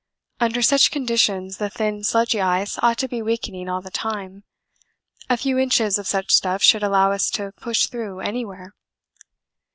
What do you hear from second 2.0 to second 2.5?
sludgy